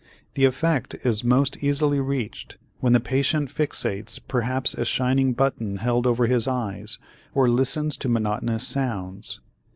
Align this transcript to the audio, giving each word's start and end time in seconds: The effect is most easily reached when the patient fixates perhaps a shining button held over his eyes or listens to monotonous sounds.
The 0.33 0.45
effect 0.45 0.95
is 1.03 1.23
most 1.23 1.63
easily 1.63 1.99
reached 1.99 2.57
when 2.79 2.93
the 2.93 2.99
patient 2.99 3.49
fixates 3.51 4.17
perhaps 4.27 4.73
a 4.73 4.83
shining 4.83 5.33
button 5.33 5.75
held 5.75 6.07
over 6.07 6.25
his 6.25 6.47
eyes 6.47 6.97
or 7.35 7.47
listens 7.47 7.95
to 7.97 8.09
monotonous 8.09 8.67
sounds. 8.67 9.41